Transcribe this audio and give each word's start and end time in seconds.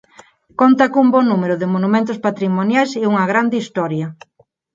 Conta 0.59 0.85
cun 0.93 1.07
bo 1.13 1.19
número 1.31 1.55
de 1.61 1.67
monumentos 1.73 2.21
patrimoniais 2.27 2.91
e 3.03 3.05
unha 3.11 3.25
grande 3.31 3.59
historia. 3.61 4.07